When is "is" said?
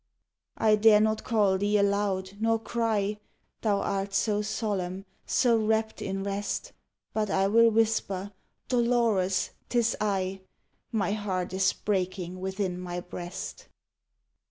11.53-11.71